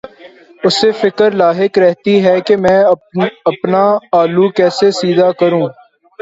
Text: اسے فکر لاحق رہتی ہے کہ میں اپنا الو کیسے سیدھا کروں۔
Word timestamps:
اسے 0.63 0.89
فکر 1.01 1.31
لاحق 1.31 1.77
رہتی 1.77 2.15
ہے 2.25 2.35
کہ 2.47 2.55
میں 2.63 2.79
اپنا 3.45 3.83
الو 4.21 4.45
کیسے 4.57 4.91
سیدھا 4.99 5.31
کروں۔ 5.39 5.65